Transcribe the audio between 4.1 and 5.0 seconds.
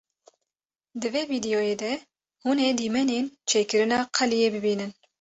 qeliyê bibînin.